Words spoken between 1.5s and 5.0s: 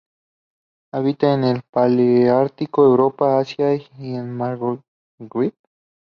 paleártico: Europa, Asia y el Magreb.